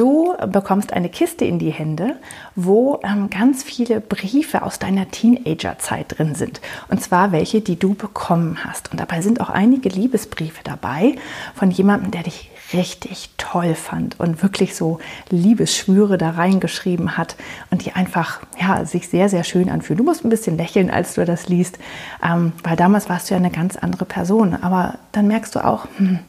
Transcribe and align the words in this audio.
Du 0.00 0.34
bekommst 0.46 0.94
eine 0.94 1.10
Kiste 1.10 1.44
in 1.44 1.58
die 1.58 1.72
Hände, 1.72 2.16
wo 2.56 3.00
ähm, 3.04 3.28
ganz 3.28 3.62
viele 3.62 4.00
Briefe 4.00 4.62
aus 4.62 4.78
deiner 4.78 5.10
Teenagerzeit 5.10 6.16
drin 6.16 6.34
sind. 6.34 6.62
Und 6.88 7.02
zwar 7.02 7.32
welche, 7.32 7.60
die 7.60 7.78
du 7.78 7.92
bekommen 7.92 8.64
hast. 8.64 8.90
Und 8.92 8.98
dabei 8.98 9.20
sind 9.20 9.42
auch 9.42 9.50
einige 9.50 9.90
Liebesbriefe 9.90 10.62
dabei 10.64 11.16
von 11.54 11.70
jemandem, 11.70 12.12
der 12.12 12.22
dich 12.22 12.50
richtig 12.72 13.28
toll 13.36 13.74
fand 13.74 14.18
und 14.18 14.42
wirklich 14.42 14.74
so 14.74 15.00
Liebesschwüre 15.28 16.16
da 16.16 16.30
reingeschrieben 16.30 17.18
hat 17.18 17.36
und 17.70 17.84
die 17.84 17.92
einfach 17.92 18.40
ja, 18.58 18.86
sich 18.86 19.06
sehr, 19.06 19.28
sehr 19.28 19.44
schön 19.44 19.68
anfühlen. 19.68 19.98
Du 19.98 20.04
musst 20.04 20.24
ein 20.24 20.30
bisschen 20.30 20.56
lächeln, 20.56 20.90
als 20.90 21.12
du 21.12 21.26
das 21.26 21.50
liest, 21.50 21.78
ähm, 22.26 22.52
weil 22.62 22.76
damals 22.76 23.10
warst 23.10 23.28
du 23.28 23.34
ja 23.34 23.38
eine 23.38 23.50
ganz 23.50 23.76
andere 23.76 24.06
Person. 24.06 24.54
Aber 24.62 24.94
dann 25.12 25.26
merkst 25.26 25.54
du 25.54 25.62
auch, 25.62 25.88
hm, 25.98 26.20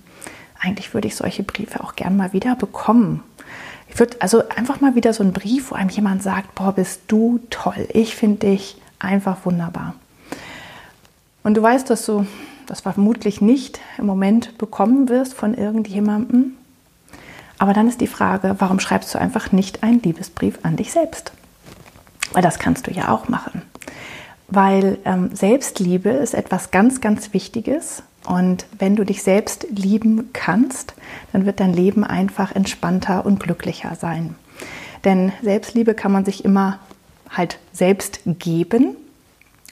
eigentlich 0.62 0.94
würde 0.94 1.08
ich 1.08 1.16
solche 1.16 1.44
Briefe 1.44 1.84
auch 1.84 1.96
gern 1.96 2.16
mal 2.16 2.34
wieder 2.34 2.56
bekommen. 2.56 3.24
Ich 3.90 4.00
würde 4.00 4.18
also 4.20 4.48
einfach 4.50 4.80
mal 4.80 4.96
wieder 4.96 5.14
so 5.14 5.24
einen 5.24 5.34
Brief, 5.34 5.72
wo 5.72 5.76
einem 5.76 5.90
jemand 5.90 6.24
sagt, 6.24 6.56
boah, 6.56 6.74
bist 6.74 7.02
du 7.08 7.40
toll, 7.50 7.88
ich 7.94 8.16
finde 8.16 8.48
dich 8.48 8.78
einfach 9.00 9.46
wunderbar. 9.46 9.96
Und 11.44 11.56
du 11.56 11.62
weißt, 11.62 11.90
dass 11.90 12.06
du 12.06 12.26
das 12.68 12.82
vermutlich 12.82 13.42
nicht 13.42 13.82
im 13.98 14.06
Moment 14.06 14.58
bekommen 14.58 15.10
wirst 15.10 15.34
von 15.34 15.56
irgendjemandem. 15.56 16.54
Aber 17.58 17.74
dann 17.74 17.88
ist 17.88 18.00
die 18.00 18.08
Frage, 18.08 18.56
warum 18.60 18.80
schreibst 18.80 19.14
du 19.14 19.20
einfach 19.20 19.52
nicht 19.52 19.84
einen 19.84 20.02
Liebesbrief 20.02 20.60
an 20.64 20.78
dich 20.78 20.92
selbst? 20.92 21.34
Weil 22.32 22.44
das 22.44 22.60
kannst 22.60 22.88
du 22.88 22.92
ja 22.92 23.10
auch 23.10 23.28
machen. 23.28 23.64
Weil 24.48 25.00
ähm, 25.06 25.36
Selbstliebe 25.36 26.10
ist 26.10 26.34
etwas 26.34 26.72
ganz, 26.72 27.02
ganz 27.02 27.34
Wichtiges 27.34 28.04
und 28.26 28.66
wenn 28.78 28.96
du 28.96 29.04
dich 29.04 29.24
selbst 29.24 29.66
lieben 29.70 30.30
kannst, 30.34 30.94
dann 31.34 31.46
wird 31.46 31.60
dein 31.60 31.74
Leben 31.74 32.04
einfach 32.04 32.56
entspannter 32.56 33.26
und 33.26 33.40
glücklicher 33.40 33.96
sein. 33.96 34.36
Denn 35.04 35.32
Selbstliebe 35.42 35.94
kann 35.96 36.12
man 36.12 36.26
sich 36.26 36.46
immer 36.46 36.80
halt 37.30 37.58
selbst 37.74 38.20
geben. 38.26 38.96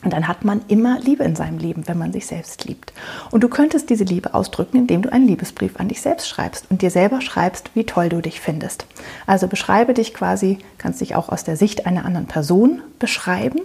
Und 0.01 0.13
dann 0.13 0.29
hat 0.29 0.45
man 0.45 0.61
immer 0.69 0.97
Liebe 1.01 1.25
in 1.25 1.35
seinem 1.35 1.57
Leben, 1.57 1.89
wenn 1.89 1.97
man 1.97 2.13
sich 2.13 2.25
selbst 2.25 2.63
liebt. 2.63 2.93
Und 3.31 3.43
du 3.43 3.49
könntest 3.49 3.89
diese 3.89 4.05
Liebe 4.05 4.33
ausdrücken, 4.33 4.77
indem 4.77 5.01
du 5.01 5.11
einen 5.11 5.27
Liebesbrief 5.27 5.77
an 5.77 5.89
dich 5.89 5.99
selbst 5.99 6.29
schreibst 6.29 6.67
und 6.69 6.81
dir 6.81 6.89
selber 6.89 7.19
schreibst, 7.19 7.71
wie 7.73 7.83
toll 7.83 8.07
du 8.07 8.21
dich 8.21 8.39
findest. 8.39 8.85
Also 9.27 9.49
beschreibe 9.49 9.93
dich 9.93 10.13
quasi, 10.13 10.59
kannst 10.77 11.01
dich 11.01 11.15
auch 11.15 11.27
aus 11.27 11.43
der 11.43 11.57
Sicht 11.57 11.85
einer 11.85 12.05
anderen 12.05 12.27
Person 12.27 12.81
beschreiben 12.97 13.59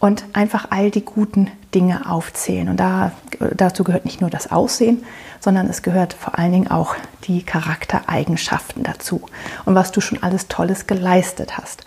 und 0.00 0.24
einfach 0.32 0.68
all 0.70 0.90
die 0.90 1.04
guten 1.04 1.50
Dinge 1.74 2.10
aufzählen. 2.10 2.68
Und 2.68 2.78
da, 2.78 3.12
dazu 3.54 3.84
gehört 3.84 4.06
nicht 4.06 4.20
nur 4.20 4.30
das 4.30 4.50
Aussehen, 4.50 5.04
sondern 5.38 5.68
es 5.68 5.82
gehört 5.82 6.14
vor 6.14 6.38
allen 6.38 6.52
Dingen 6.52 6.70
auch 6.70 6.96
die 7.24 7.42
Charaktereigenschaften 7.42 8.82
dazu 8.82 9.22
und 9.66 9.74
was 9.74 9.92
du 9.92 10.00
schon 10.00 10.22
alles 10.22 10.48
Tolles 10.48 10.86
geleistet 10.86 11.58
hast. 11.58 11.84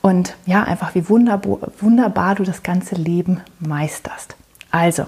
Und 0.00 0.36
ja, 0.46 0.62
einfach 0.62 0.94
wie 0.94 1.08
wunderbar, 1.08 1.58
wunderbar 1.80 2.36
du 2.36 2.44
das 2.44 2.62
ganze 2.62 2.94
Leben 2.94 3.40
meisterst. 3.58 4.36
Also, 4.70 5.04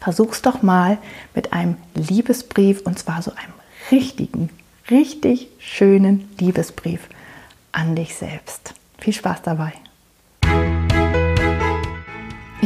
versuch's 0.00 0.42
doch 0.42 0.62
mal 0.62 0.98
mit 1.34 1.52
einem 1.52 1.76
Liebesbrief 1.94 2.82
und 2.82 2.98
zwar 2.98 3.22
so 3.22 3.32
einem 3.32 3.52
richtigen, 3.90 4.50
richtig 4.90 5.48
schönen 5.58 6.28
Liebesbrief 6.38 7.08
an 7.72 7.96
dich 7.96 8.14
selbst. 8.14 8.74
Viel 8.98 9.12
Spaß 9.12 9.42
dabei! 9.42 9.72